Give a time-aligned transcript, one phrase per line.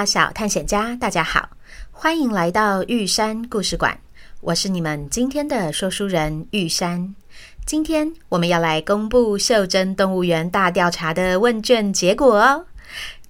[0.00, 1.50] 大小探险家，大家好，
[1.90, 4.00] 欢迎来到玉山故事馆。
[4.40, 7.14] 我是你们今天的说书人玉山。
[7.66, 12.64] 今天我们要来公布袖珍动物园大调查的问卷结果哦。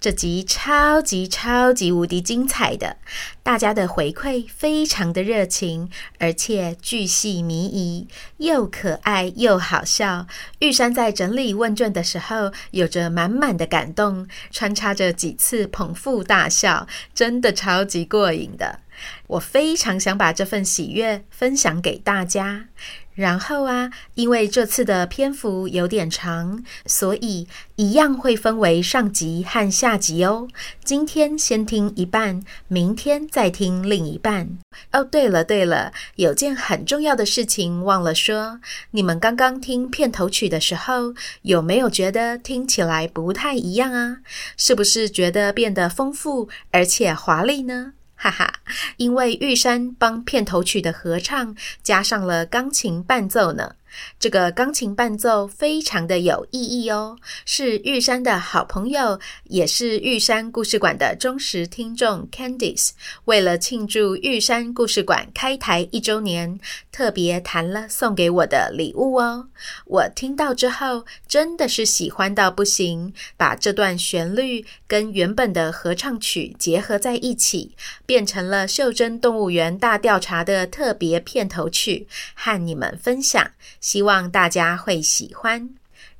[0.01, 2.97] 这集超级超级无敌精彩的，
[3.43, 10.25] 大家的回馈非常的热情，而且巨细靡遗，又可爱又好笑。
[10.57, 18.79] 玉山在整理问卷的时候，有着满满的感动，穿插着几次捧腹大笑，真的超级过瘾的。
[19.27, 22.65] 我非常想把这份喜悦分享给大家。
[23.13, 30.47] 然后啊，因为这次的篇幅有点长，所以一样会分为上集和下集哦。
[30.83, 34.57] 今天先听一半，明天再听另一半。
[34.91, 38.59] 哦，对了对了，有件很重要的事情忘了说，
[38.91, 44.17] 你们刚刚听片头曲的时候，有没有觉得听起来不太一样啊？
[44.55, 47.93] 是不是觉得变得丰富而且华丽呢？
[48.21, 48.53] 哈哈，
[48.97, 53.73] 因为玉山帮片头曲的合唱加上了钢琴伴奏呢。
[54.19, 62.91] 这个钢琴伴奏非常的有意义哦，是玉山的好朋友，也是玉山故事馆的忠实听众 Candice，
[63.25, 66.59] 为了庆祝玉山故事馆开台一周年，
[66.91, 69.47] 特别弹了送给我的礼物哦。
[69.85, 83.51] 我听到之后真的是喜欢到不行，把这段旋律跟原本的合唱曲结合在一起，变成了袖珍动物园大调查的特别片头曲，和你们分享。
[83.81, 85.69] 希望大家会喜欢。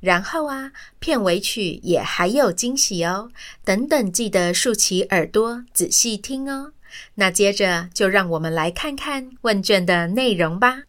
[0.00, 3.30] 然后啊，片尾曲也还有惊喜哦，
[3.64, 6.72] 等等记得竖起耳朵仔细听哦。
[7.14, 10.82] 那接着就让我们来看看问卷的内容吧。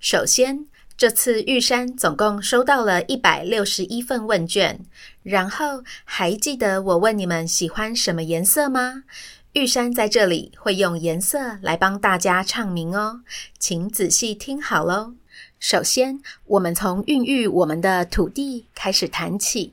[0.00, 0.66] 首先，
[0.96, 4.80] 这次玉山总共收到了一百六十一份问卷。
[5.22, 9.04] 然后，还记得我问你们喜欢什么颜色吗？
[9.52, 13.22] 玉山在这里会用颜色来帮大家唱名哦，
[13.58, 15.14] 请仔细听好喽。
[15.62, 19.72] 首先，我们从孕育我们的土地开始谈起。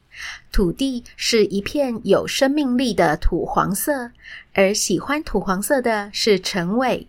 [0.52, 4.12] 土地是一片有生命力的土黄色，
[4.54, 7.08] 而喜欢土黄色的是陈伟。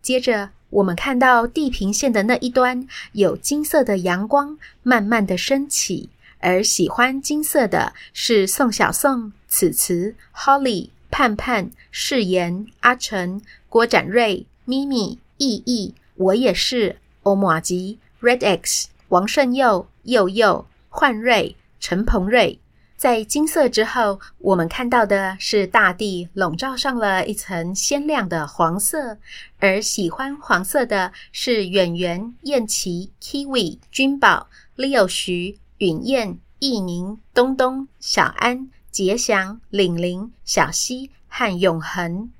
[0.00, 6.08] 接着，我们看到地平线的那一端有金色的阳光慢慢的升起，
[6.38, 17.98] 而喜欢金色的是宋小宋、此慈、Holly、盼盼、誓言、阿成、郭展瑞、咪咪、意意，我也是欧玛吉。
[18.22, 22.60] Red X、王胜佑、佑佑、焕瑞、陈鹏瑞，
[22.96, 29.18] 在金色之后，我们看到的是大地笼罩上了一层鲜亮的黄色，
[29.58, 34.46] 而喜欢黄色的是远圆、燕琪、Kiwi、君宝、
[34.76, 42.30] Leo、徐、允燕、易宁、东东、小安、杰祥、玲玲、小溪和永恒。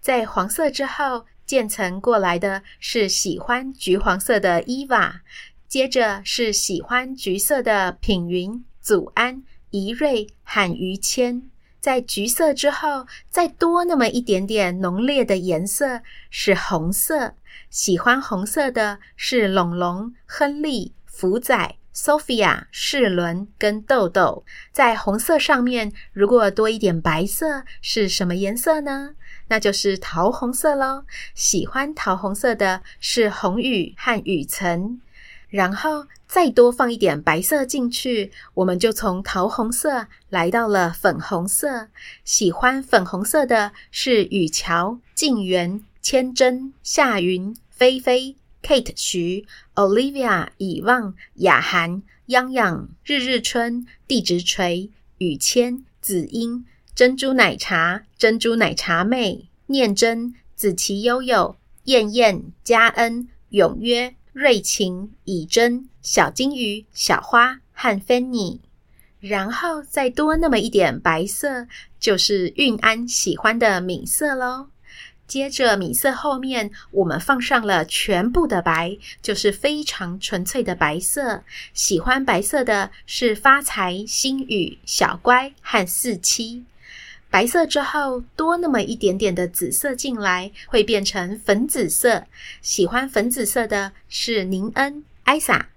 [0.00, 1.26] 在黄色之后。
[1.48, 5.22] 渐层过来的是喜欢橘黄色的伊娃，
[5.66, 11.48] 接着是喜欢橘色的品云、祖安、怡瑞和于谦。
[11.80, 17.32] 在橘色之后，再多那么一点点浓烈的颜色是红色，
[17.70, 24.44] 喜欢红色的是龙龙、亨利、福仔、Sophia、世伦跟豆豆。
[24.70, 29.14] 在红色上面，如果多一点白色，是什么颜色呢？
[29.48, 31.04] 那就是桃红色喽。
[31.34, 35.00] 喜欢桃红色的是红雨和雨晨，
[35.48, 41.88] 然后再多放一点白色进去，我们就从桃红色来到了粉红色。
[42.24, 56.66] 喜欢粉红色的是雨乔、静媛、千真、夏云、菲菲、Kate、徐、Olivia、以望、雅涵、央央、日日春、地直锤、雨谦、子英。
[56.98, 68.60] 珍珠奶茶、珍珠奶茶妹、念真、子琪、悠悠、燕燕、嘉恩、永约、瑞晴、以真、小金鱼、小花和芬妮，
[69.20, 71.68] 然后再多那么一点白色，
[72.00, 74.66] 就是韵安喜欢的米色喽。
[75.28, 81.44] 接着米色后面，我们放上了全部的白，就是非常纯粹的白色。
[81.72, 86.64] 喜欢白色的是发财、星宇、小乖和四七。
[87.30, 92.24] 白色之后多那么一点点的紫色进来，会变成粉紫色。
[92.62, 95.68] 喜欢粉紫色的是宁恩、艾莎。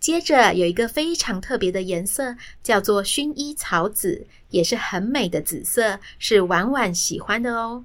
[0.00, 7.84] 接着有一个非常特别的颜色，叫做薰衣草紫，也是很美的紫色，是婉婉喜欢的哦。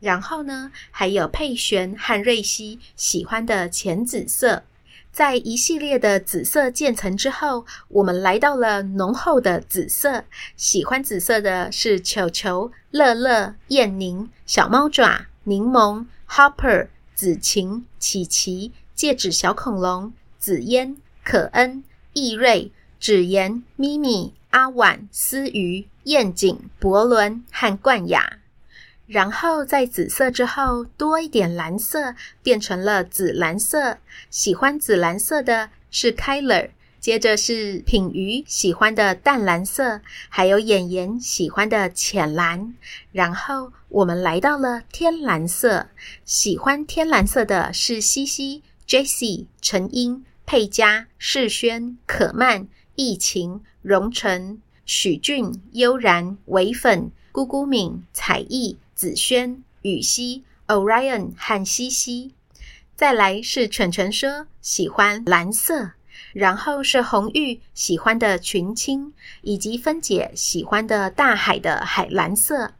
[0.00, 4.64] 然后呢，还有佩璇和瑞希喜欢的浅紫色。
[5.12, 10.24] 在一系列的紫色渐层之后，我们来到了浓厚的紫色。
[10.56, 21.84] 喜欢紫色的是球球、乐乐、燕宁、小猫爪、柠檬、Hopper、紫晴、琪琪、戒指小恐龙、紫嫣、可恩、
[22.14, 28.38] 易瑞、芷妍、咪咪、阿婉、思瑜、燕景、博伦和冠雅。
[29.06, 33.98] 然后在紫色之后多一点蓝色，变成了紫蓝色。
[34.30, 42.74] 喜欢紫蓝色的是 Kyler，接着是品瑜喜欢的淡蓝色，还有妍妍喜欢的浅蓝。
[43.10, 45.88] 然后我们来到了天蓝色，
[46.24, 58.78] 喜欢天蓝色的是西西、Jessie、陈英、佩佳、世轩、可曼、易晴、荣晨、许俊、悠然、唯粉、姑姑敏、彩艺。
[59.02, 62.34] 子轩、雨熙、Orion 和西西，
[62.94, 65.90] 再来是纯纯说喜欢蓝色，
[66.32, 72.74] 然后是红玉喜欢的群青，以及芬姐喜欢的大海的海蓝色。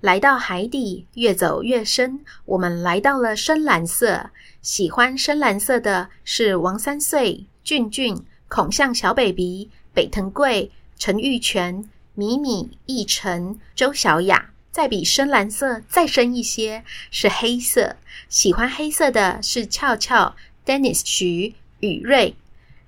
[0.00, 4.30] 来到海底，越走越深，我们来到了深蓝色。
[4.60, 14.50] 喜欢深蓝色的是王三岁、俊俊、孔向小 baby、北藤贵、陈玉泉、米米、易晨、周小雅。
[14.78, 17.96] 再比深蓝色再深一些是黑色，
[18.28, 22.36] 喜欢黑色的是俏俏、Dennis、徐、宇瑞。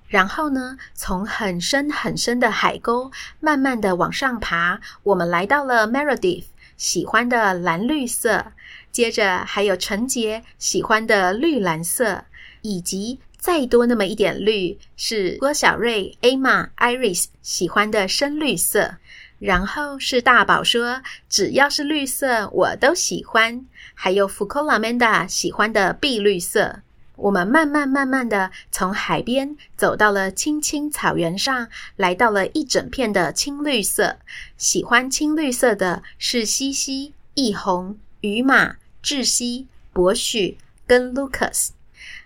[0.07, 3.11] 然后呢，从很深很深的海沟
[3.41, 6.45] 慢慢的往上爬，我们来到了 Meredith
[6.77, 8.53] 喜欢的蓝绿色，
[8.89, 12.23] 接着还有陈杰喜欢的绿蓝色，
[12.61, 18.95] 以及再多那么一点绿是郭小瑞、Emma、Iris 喜欢的深绿色。
[19.41, 23.65] 然后是大宝说：“只要是绿色，我都喜欢。”
[23.95, 26.81] 还有福克拉曼达喜欢的碧绿色。
[27.15, 34.17] 我们慢慢慢慢的从海边走到了青青草原上，来到了一整片的青绿色。
[34.57, 41.69] 喜欢青绿色的是西西、易红、于马、智熙、博许跟 Lucas。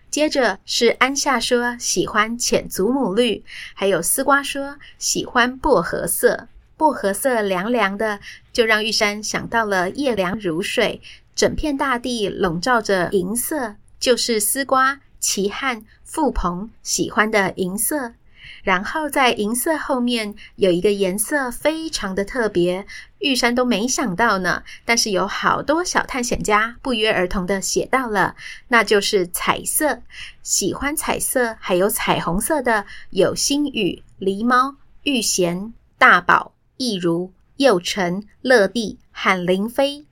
[0.10, 6.50] 接着是安夏说喜欢浅祖母绿，还有丝瓜说喜欢薄荷色。
[6.78, 8.20] 薄荷色凉凉的，
[8.52, 11.02] 就让玉山想到了夜凉如水，
[11.36, 18.14] 整片大地笼罩着银色，就是丝瓜、奇汉、富鹏喜欢的银色。
[18.62, 22.86] 然后在银色后面有一个颜色非常的特别，
[23.20, 24.64] 玉山都没想到呢。
[24.84, 28.36] 但是有好多小探险家不约而同的写到了，
[28.68, 30.02] 那就是彩色。
[30.44, 36.55] 喜欢彩色还有彩虹色的有星宇、狸猫、玉贤、大宝。
[36.78, 40.06] 亦如、佑成、乐蒂和林飞。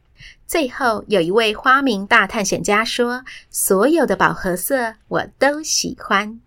[0.45, 6.39] 最后有一位花名大探险家说：“所有的宝盒色我都喜欢。”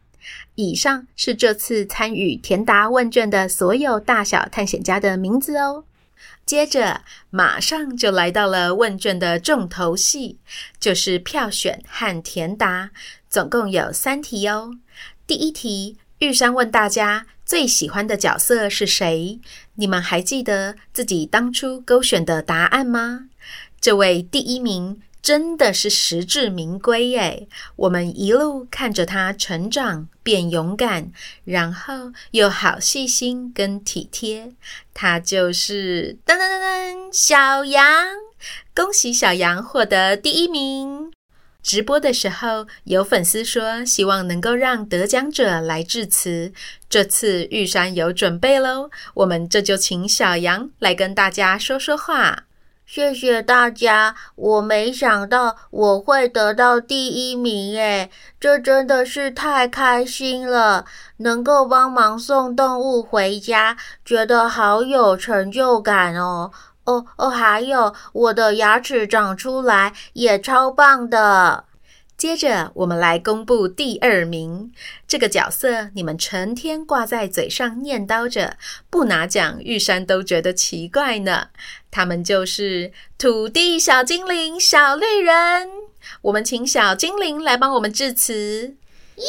[0.57, 5.85] 以上是这次参与填答问卷的所有大小探险家的名字哦。
[6.45, 10.39] 接着马上就来到了问卷的重头戏，
[10.79, 12.91] 就是票选和填答，
[13.29, 14.79] 总共有三题哦。
[15.27, 19.41] 第一题，玉山问大家最喜欢的角色是谁？
[19.77, 23.29] 你们还记得自己当初勾选的答案吗？
[23.81, 27.49] 这位第一名真的是实至名归耶！
[27.77, 31.11] 我们一路看着他成长变勇敢，
[31.45, 34.53] 然后又好细心跟体贴，
[34.95, 37.85] 他就是噔噔噔噔小羊！
[38.75, 41.13] 恭喜小羊获得第一名！
[41.67, 46.53] 直播的时候，有粉丝说希望能够让得奖者来致辞。
[46.89, 52.45] 这次玉山有准备喽，我们这就请小羊来跟大家说说话。
[52.87, 60.85] 谢谢大家，我没想到我会得到第一名诶，这真的是太开心了！
[61.17, 66.53] 能够帮忙送动物回家，觉得好有成就感哦。
[66.87, 71.65] 哦哦，还有我的牙齿长出来也超棒的。
[72.17, 74.73] 接着我们来公布第二名，
[75.07, 78.57] 这个角色你们成天挂在嘴上念叨着，
[78.89, 81.49] 不拿奖玉山都觉得奇怪呢。
[81.91, 85.69] 他们就是土地小精灵小绿人，
[86.23, 88.75] 我们请小精灵来帮我们致辞。
[89.17, 89.27] 咿哈！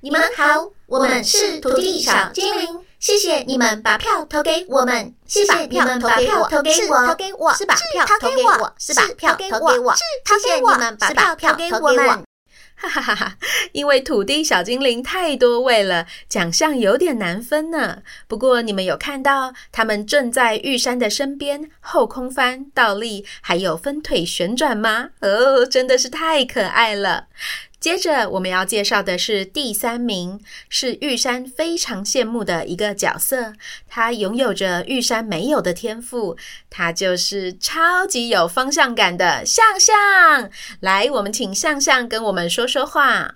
[0.00, 2.83] 你们好，我们是土地小精灵。
[2.98, 12.24] 谢谢你们把票投给我们，谢谢你们把票投给我，投给我，是把票投给我，是把票投给我，谢谢你们把票投给我们。
[12.76, 13.36] 哈哈哈哈！
[13.72, 18.02] 因为土地小精灵太多位了，奖项有点难分呢。
[18.26, 25.10] 不过你们有看到他们正在玉山的身边后空翻、倒立，还有分腿旋转吗？
[25.20, 27.28] 哦，真的是太可爱了。
[27.84, 33.52] 接着我们要介绍的是第三名，是玉山非常羡慕的一个角色，
[33.86, 36.34] 他拥有着玉山没有的天赋，
[36.70, 40.48] 他就是超级有方向感的向向。
[40.80, 43.34] 来，我们请向向跟我们说说话。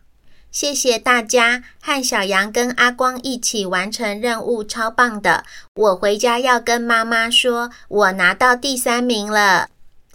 [0.50, 5.44] 谢谢大家，和小羊跟阿光一起完成任务，超棒的！
[5.74, 9.68] 我回家要跟妈妈说，我拿到第三名了。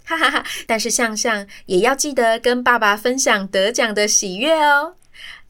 [0.04, 0.44] 哈哈哈！
[0.66, 4.94] 但是向向也要记得跟爸爸分享得奖的喜悦哦。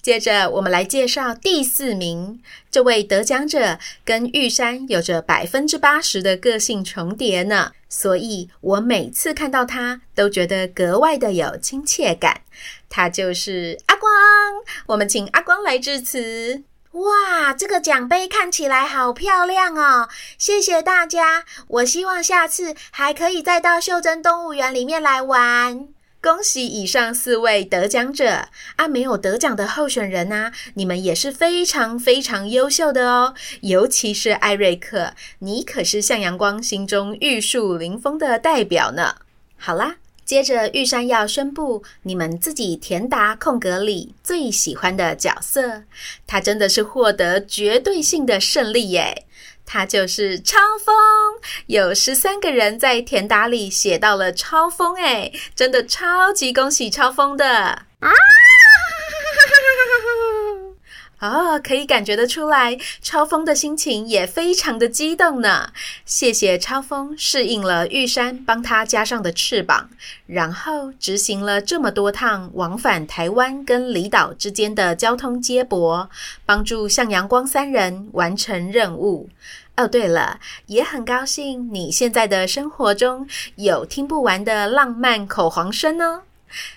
[0.00, 12.42] 接着，我们来介绍第四名，这位得奖者跟玉山有着百分之八十的个性重叠呢，所以我每次看到他都觉得格外的有亲切感。
[12.90, 14.10] 他就是阿光，
[14.86, 16.62] 我们请阿光来致辞。
[16.94, 20.08] 哇，这个奖杯看起来好漂亮哦！
[20.38, 25.88] 谢谢大家，我希望下次还可以再到袖珍动物园里面来玩。
[26.22, 28.46] 恭喜以上四位得奖者
[28.76, 28.86] 啊！
[28.86, 39.16] 没有得奖的候选人啊，你们也是非常非常优秀的哦，尤其是艾瑞克，你可是向阳光心中玉树临风的代表呢。
[39.58, 39.96] 好啦。
[40.24, 45.82] 接着，玉山要宣布你们自己填答空格里最喜欢的角色，
[46.26, 49.26] 他真的是获得绝对性的胜利耶！
[49.66, 50.94] 他就是超风，
[51.66, 57.84] 有十三个人在填答里写到了超风，哎，真的超级恭喜超风的啊！
[58.00, 59.83] 哈哈哈哈哈哈
[61.30, 65.70] 哦，可以感觉得出来，超风的心情也非常的激动呢。
[66.04, 69.88] 谢谢超风适应了玉山帮他加上的翅膀，
[70.26, 76.10] 然后执行了这么多趟往返台湾跟离岛之间的交通接驳，
[76.44, 79.30] 帮助向阳光三人完成任务。
[79.76, 83.26] 哦，对了，也很高兴你现在的生活中
[83.56, 86.22] 有听不完的浪漫口黄声哦。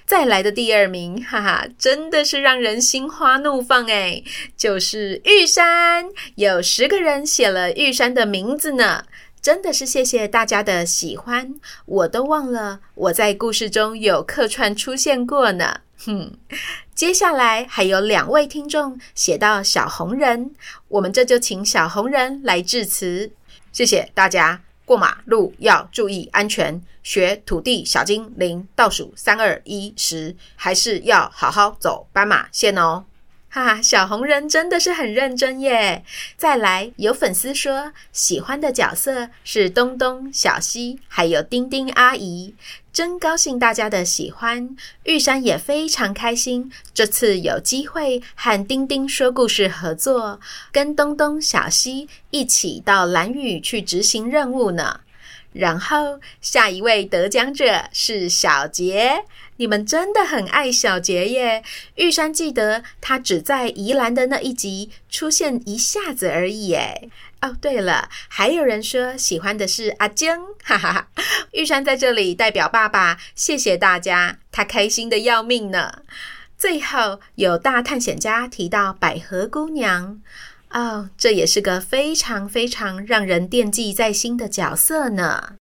[0.06, 4.24] 再来的第二名，哈哈，真的是让人心花怒放诶，
[4.56, 9.06] 就是玉山，有十个人写了玉山的名字呢，
[9.42, 11.56] 真的是谢谢大家的喜欢，
[11.86, 15.82] 我都忘了我在故事中有客串出现过呢。
[16.06, 16.38] 哼，
[16.94, 20.52] 接下来还有两位听众写到小红人，
[20.88, 23.32] 我们这就请小红人来致辞，
[23.72, 24.67] 谢谢大家。
[24.88, 33.04] 过马路要注意安全，学土地小精灵倒数三二一时，还是要好好走斑马线哦。
[33.50, 36.06] 哈哈，小红人真的是很认真耶！
[36.38, 42.56] 再来，有粉丝说喜欢的角色是东东、小西，还有丁丁阿姨。
[42.98, 46.72] 真高兴大家的喜欢，玉山也非常开心。
[46.96, 50.40] 这次有机会和丁丁说故事合作，
[50.72, 55.02] 跟东东、小西一起到蓝雨去执行任务呢。
[55.58, 59.24] 然后下一位得奖者是小杰，
[59.58, 61.64] 你们真的很爱小杰耶！
[61.96, 67.10] 玉山记得他只在宜兰的那一集出现一下子而已耶。
[67.42, 71.08] 哦，对了，还有人说喜欢的是阿晶，哈哈哈！
[71.52, 76.02] 玉山在这里代表爸爸，谢谢大家，他开心的要命呢。
[76.58, 80.20] 最后有大探险家提到百合姑娘，
[80.72, 85.56] 哦，这也是个非常非常让人惦记在心的角色呢。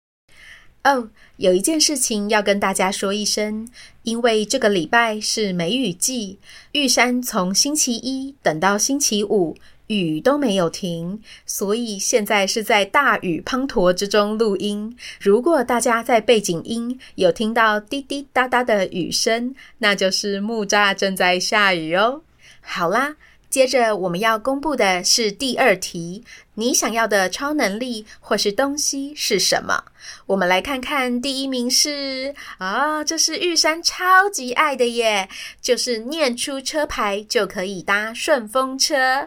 [0.85, 3.69] 哦，有一件事情要跟大家说一声，
[4.03, 6.39] 因为这个礼拜是梅雨季，
[6.73, 9.57] 玉山从星期一等到星期五。
[9.89, 14.97] 雨都没有停，所以现在是在大雨滂沱之中录音。
[15.21, 22.23] 如果大家在背景音有听到滴滴答答的雨声，那就是木栅正在下雨哦。
[22.61, 23.15] 好啦，
[23.57, 26.23] 接着我们要公布的是第二题。
[26.57, 29.83] 你想要的超能力或是东西是什么？
[30.27, 35.31] 我们来看看，第一名是啊、这是玉山超级爱的耶，
[35.63, 39.27] 就是念出车牌就可以搭顺风车。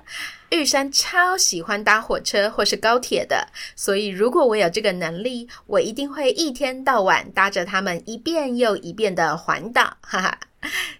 [0.51, 10.37] 玉山超喜欢搭火车或是高铁的，所以如果我有这个能力，我一定会一天到晚搭着他们一遍又一遍的环岛，哈哈。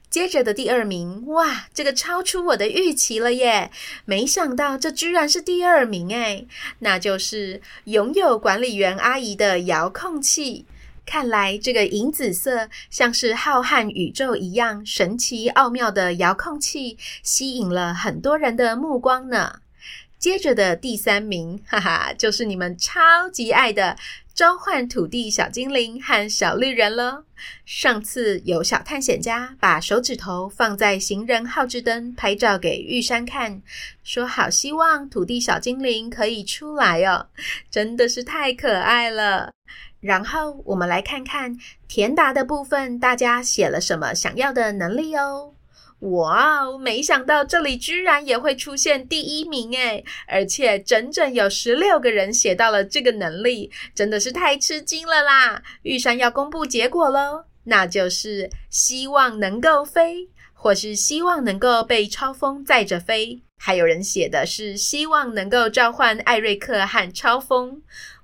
[0.10, 3.70] 接着的第二名，哇，这个超出我的预期了耶！
[4.06, 6.48] 没想到这居然是第二名诶，
[6.80, 10.66] 那就是拥有管理员阿姨的遥控器。
[11.06, 19.60] 看来这个银紫色像是浩瀚宇宙一样神奇奥妙的遥控器，吸引了很多人的目光呢。
[20.18, 23.96] 接着的第三名，哈哈，就是你们超级爱的。
[24.40, 27.26] 召唤土地小精灵和小绿人了。
[27.66, 33.62] 上次有小探险家把手指头放在行人号志灯拍照给玉山看，
[34.02, 37.28] 说好希望土地小精灵可以出来哦，
[37.70, 39.52] 真的是太可爱了。
[40.00, 41.58] 然后我们来看看
[41.90, 45.54] 填答的部分，大家写了什么想要的能力哦。
[46.00, 55.62] 哇哦，没想到这里居然也会出现第一名诶，而且整整有十六个人写到了这个能力，真的是太吃惊了啦！
[55.82, 67.82] 玉山要公布结果喽，那就是希望能够飞，或是希望能够被超风载着飞，还有人写的是希望能够召唤艾瑞克和超风。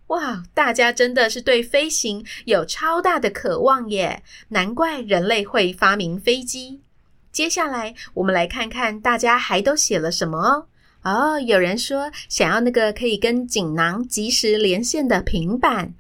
[0.08, 4.24] 哇，大家真的是对飞行有超大的渴望耶！
[4.48, 6.85] 难怪人类会发明飞机。
[7.36, 10.68] 接下来，我们来看看大家还都写了什么哦。
[11.04, 15.94] 哦，有人说想要那个可以跟锦囊即时连线的平板，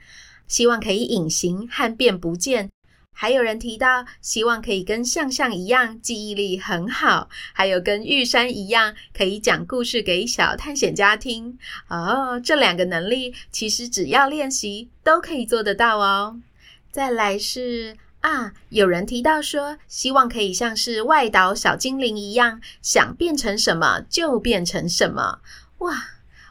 [0.47, 2.69] 希望可以隐形和变不见。
[3.11, 11.59] 还有人提到希望可以跟向向一样记忆力很好，还有跟玉山一样可以讲故事给小探险家听。
[11.89, 16.39] 哦，这两个能力其实只要练习都可以做得到哦。
[16.93, 17.97] 再来是。
[18.25, 25.41] 啊，有人提到说，希望可以像是外岛小精灵一样，想变成什么就变成什么。
[25.77, 26.07] 哇，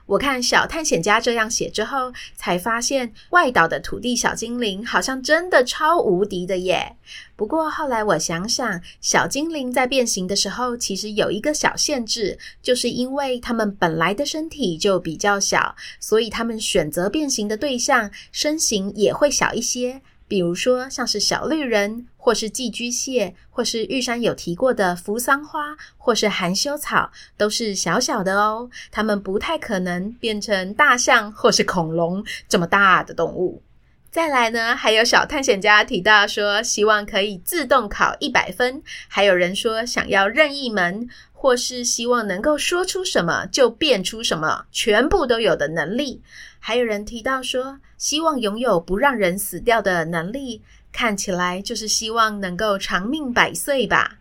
[0.07, 6.95] 我看小探险家这样写之后，才发现外岛的土地小精灵好像真的超无敌的耶。
[7.35, 20.03] 不过后来我想想，小精灵在变形的时候，其实有一个小限制，就是因为他们本来的身体就比较小，所以他们选择变形的对象身形也会小一些。
[20.27, 28.71] 比如说，像是小绿人，或是寄居蟹，或是玉山有提过的扶桑花，或是含羞草，都是小小的哦。
[28.91, 33.63] 它们不太可能变成大象或是恐龙这么大的动物。
[34.11, 46.23] 再来呢，还有小探险家提到说，希望可以自动考一百分，还有人说想要任意门，或是希望能够说出什么就变出什么，全部都有的能力。
[46.67, 54.17] 还有人提到说，希望拥有不让人死掉的能力，看起来就是希望能够长命百岁吧。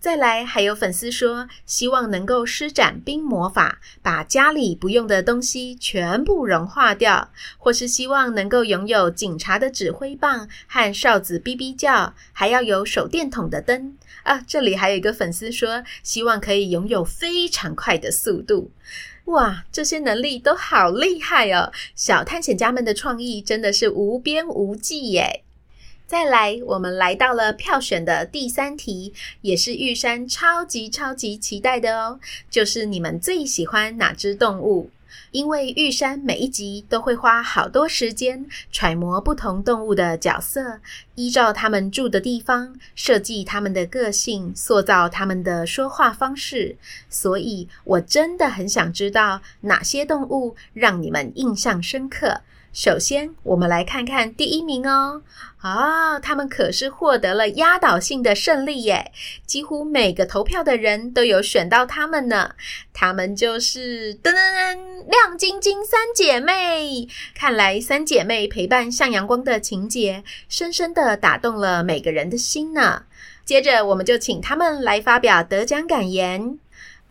[0.00, 13.94] 再来，还有粉丝说，希望能够施展冰魔法，把家里不用的东西全部融化掉，或是希望能够拥有警察的指挥棒和哨子哔哔叫，还要有手电筒的灯。
[14.22, 18.70] 啊，这里还有一个粉丝说，希望可以拥有非常快的速度。
[19.26, 21.72] 哇，这些能力都好厉害哦！
[21.94, 25.42] 小探险家们的创意真的是无边无际耶！
[26.06, 34.90] 再来，我们来到了票选的第三题，也是玉山超级超级期待的哦，就是你们最喜欢哪只动物？
[35.30, 40.80] 因为玉山每一集都会花好多时间揣摩不同动物的角色，
[41.14, 46.76] 依照他们住的地方设计他们的个性，塑造他们的说话方式。
[47.08, 52.40] 所以我真的很想知道哪些动物让你们印象深刻。
[52.72, 55.22] 首先，我们来看看第一名哦。
[55.58, 59.12] 啊、他们可是获得了压倒性的胜利耶！
[59.46, 62.54] 几乎每个投票的人都有选到他们呢。
[62.92, 64.76] 他们就是噔噔噔，
[65.08, 67.06] 亮晶晶三姐妹。
[67.34, 73.04] 看来三姐妹陪伴向阳光的情节，深深的打动了每个人的心呢。
[73.44, 76.58] 接着，我们就请他们来发表得奖感言。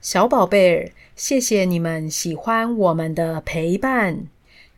[0.01, 4.30] 小宝贝儿，谢谢你们喜欢我们的陪伴。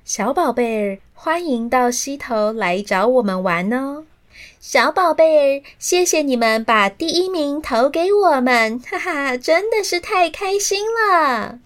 [0.06, 4.04] 小宝贝儿，欢迎到溪头来找我们玩哦！
[4.60, 11.60] 小宝贝儿，谢谢你们把第一名投给我们， 哈哈，真的是太开心了！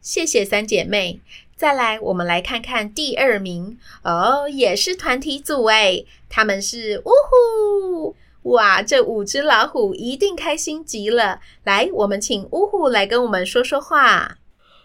[0.00, 1.18] 谢谢三姐妹。
[1.56, 8.14] 再来，我们来看看第二名哦，也是团体组诶，他们是呜呼！
[8.52, 11.40] 哇，这五只老虎一定开心极了。
[11.64, 14.38] 来，我们请呜呼来跟我们说说话。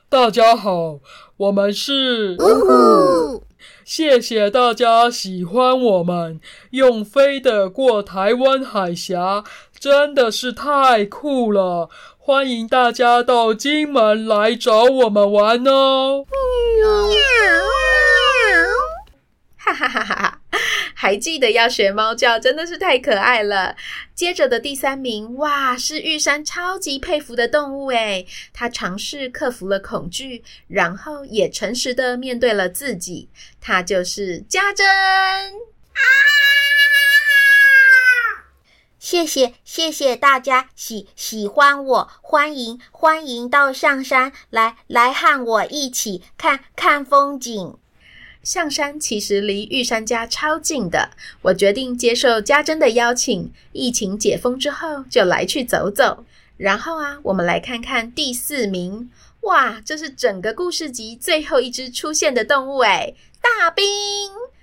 [0.10, 1.00] 大家好，
[1.38, 3.43] 我们是呜呼！
[3.86, 9.43] 谢谢大家喜欢我们，用飞的过台湾海峡，
[9.80, 11.89] 真的是太酷了！
[12.17, 16.26] 欢迎大家到金门来找我们玩哦！
[16.80, 16.88] 喵
[19.58, 20.39] 哈哈哈哈哈！
[21.00, 23.76] 还记得要学猫叫，真的是太可爱了。
[24.16, 33.30] 接着的第三名，哇，是玉山超级佩服的动物诶，它尝试克服了恐惧，然后也诚实的面对了自己。
[33.62, 36.02] 它就是家珍啊！
[38.98, 47.78] 谢谢谢谢大家喜喜欢我，欢迎欢迎到象山来来和我一起看看风景。
[48.48, 51.10] 象山其实离玉山家超近的，
[51.42, 56.24] 我决定接受家珍的邀请，疫情解封之后就来去走走。
[56.56, 63.84] 然后啊，我们来看看第四名，哇，这是整个故事集最后一只出现的动物诶，大兵！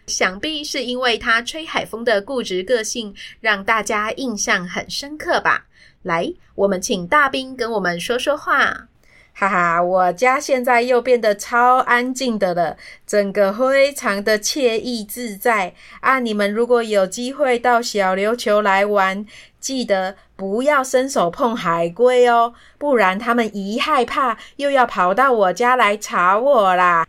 [0.06, 5.66] 想必是因为他吹海风的固执个性，让大家印象很深刻吧。
[6.00, 8.88] 来，我们请大兵跟我们说说话。
[9.36, 16.20] 哈哈，我家现在又变得超安静的了，整个非常的惬意自在啊！
[16.20, 19.26] 你们如果有机会到小琉球来玩，
[19.58, 27.04] 记得不要伸手碰海龟哦，不然他们一害怕又要跑到我家来吵我啦。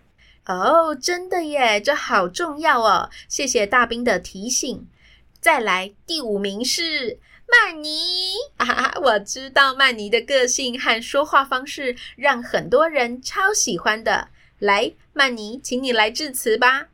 [0.47, 3.11] 哦，真的耶，这好重要哦！
[3.29, 4.87] 谢谢大兵的提醒。
[5.39, 7.19] 再来，第五名是。
[7.47, 14.29] 曼尼啊，我知道曼尼的个性和说话方式让很多人超喜欢的。
[14.59, 16.87] 来，曼尼，请你来致辞吧。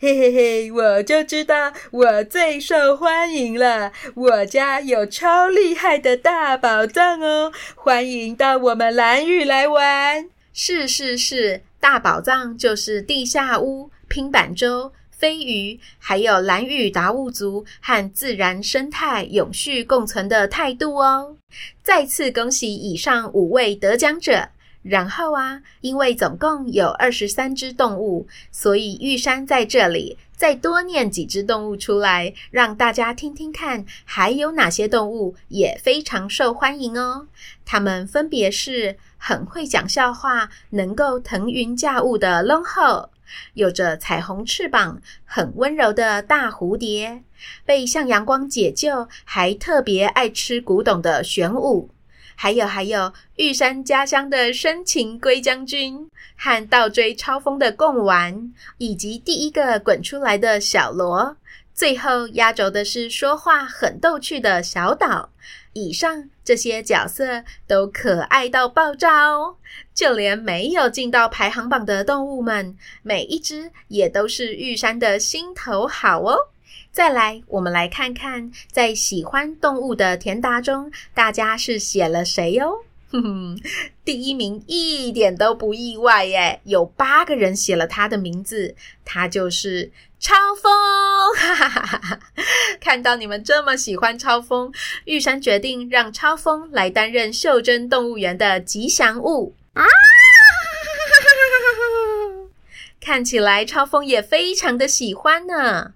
[0.00, 3.92] 嘿嘿嘿，我就知道我最受欢迎了。
[4.14, 10.28] 我家有超厉害的大宝藏哦，欢迎到我们蓝玉来玩。
[10.52, 14.92] 是是是，大宝藏就是地下屋、拼板舟。
[15.18, 21.36] 飞鱼，还有蓝屿达悟族和自然生态永续共存的态度哦！
[21.82, 24.48] 再次恭喜以上五位得奖者。
[24.80, 37.26] 然后啊，因为总共有二十三只动物，所以玉山在这里再多念几只动物出来，让大家听听看，还有哪些动物也非常受欢迎哦。
[37.66, 43.10] 它们分别是很会讲笑话、能够腾云驾雾的龙后。
[43.54, 47.22] 有着彩虹翅膀、很温柔的大蝴蝶，
[47.64, 51.90] 被向阳光解救，还特别爱吃古董的玄武，
[52.34, 61.36] 还有还有玉山家乡的深情龟将军，和倒追超风的贡丸，以及第一个滚出来的小罗，
[61.74, 65.30] 最后压轴的是说话很逗趣的小岛。
[65.78, 69.56] 以上这些角色都可爱到爆炸哦！
[69.94, 76.48] 就连没有进到排行榜的动物们，每一只也都是玉山的心头好哦。
[76.90, 82.72] 再来，我们来看看在喜欢动物的填答中，大家是写了谁哦？
[83.10, 83.60] 哼哼，
[84.04, 89.90] 第一名一点都不意外耶，有八个人写了他的名字，他就是。
[90.20, 90.72] 超风，
[91.36, 92.20] 哈哈哈哈！
[92.80, 94.72] 看到你们这么喜欢超风，
[95.04, 99.84] 玉山决定让超风来担任袖珍动物园的吉祥物啊！
[103.00, 105.92] 看起来超风也非常的喜欢呢。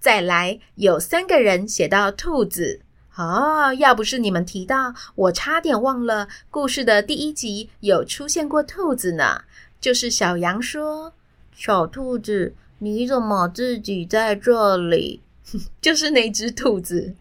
[0.00, 2.80] 再来，有三个人写到兔子
[3.16, 9.42] 哦，要不是你们提到，我差点忘了故事的第一集有出现过兔子呢。
[9.78, 11.12] 就是小羊说
[11.54, 15.20] ：“小兔子。”你怎么自己在这里？
[15.80, 17.14] 就是那只兔子。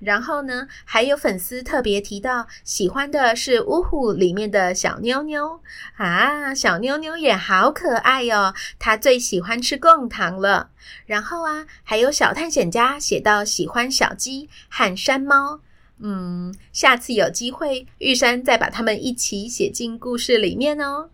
[0.00, 5.60] 然后呢，还有粉丝特别提到，喜欢的是呜呼里面的小妞妞
[5.96, 10.70] 啊，小妞妞也好可爱哦，她最喜欢吃贡糖了。
[11.06, 15.60] 然后啊，还有小探险家写到喜欢小鸡和山猫。
[16.00, 21.10] 嗯，下次有机会，玉山再把他们一起写进故事里面哦。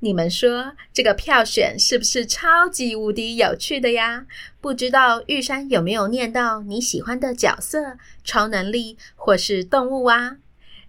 [0.00, 4.26] 你们说这个票选是不是超级无敌有趣的呀？
[4.60, 10.36] 不知道玉山有没有念到你喜欢的角色、超能力或是动物啊？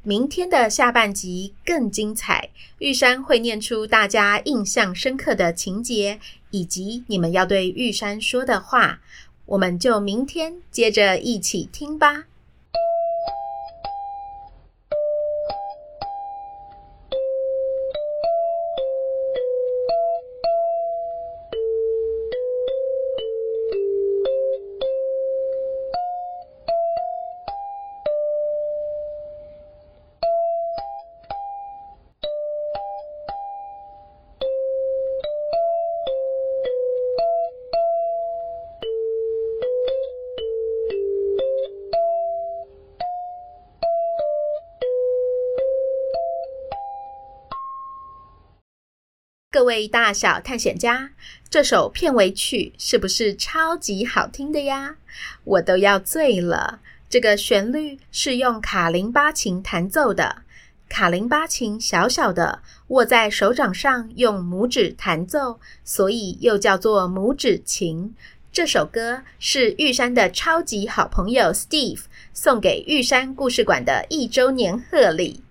[0.04, 6.20] 明天的下半集更精彩，玉山会念出大家印象深刻的情节，
[6.52, 9.00] 以及你们要对玉山说的话。
[9.48, 12.26] 我们就明天接着一起听吧。
[49.78, 51.12] 位大小探险家，
[51.52, 54.96] 这首片尾曲是不是超级好听的呀？
[55.44, 56.80] 我都要醉了。
[57.08, 60.38] 这个旋律是用卡林巴琴弹奏的，
[60.90, 68.16] 卡林巴琴小小的，握在手掌上，用拇指弹奏，所以又叫做拇指琴。
[68.52, 72.02] 这首歌是玉山的超级好朋友 Steve
[72.34, 75.44] 送给玉山故事馆的一周年贺礼。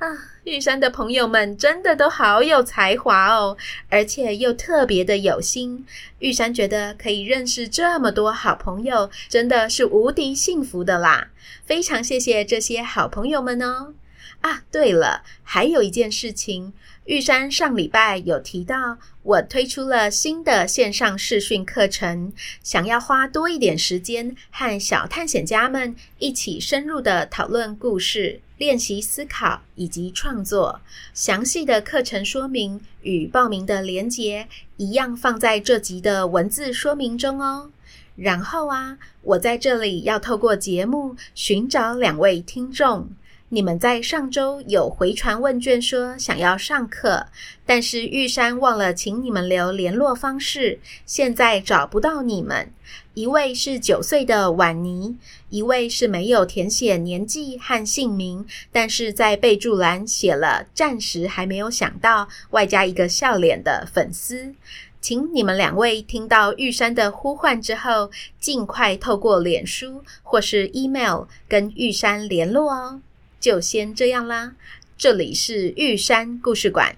[0.00, 3.54] 啊，玉山的朋友们真的都好有才华哦，
[3.90, 5.84] 而且又特别的有心。
[6.20, 11.28] 玉山觉得可以认识这么多好朋友，真的是无敌幸福的啦！
[11.66, 13.92] 非常谢谢这些好朋友们哦。
[14.40, 16.72] 啊，对了，还有一件事情，
[17.10, 30.80] 玉山上礼拜有提到，我推出了新的线上视讯课程，想要花多一点时间和小探险家们一起深入的讨论故事、练习思考以及创作。
[31.12, 34.46] 详细的课程说明与报名的连结
[34.76, 37.72] 一样放在这集的文字说明中哦。
[38.14, 43.10] 然后啊，我在这里要透过节目寻找两位听众。
[43.52, 47.26] 你们在上周有回传问卷说想要上课，
[47.66, 52.72] 但是玉山忘了请你们留联络方式，现在找不到你们。
[53.14, 55.16] 一位是九岁的婉妮，
[55.48, 64.54] 一位是没有填写年纪和姓名，但是在备注栏写了暂时还没有想到，外加一个笑脸的粉丝。
[65.00, 73.00] 请你们两位听到玉山的呼唤之后，尽快透过脸书或是 email 跟玉山联络哦。
[73.40, 74.54] 就先这样啦，
[74.98, 76.94] 这里是玉山故事馆，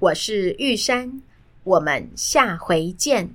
[0.00, 1.22] 我是玉山，
[1.62, 3.30] 我们下回见。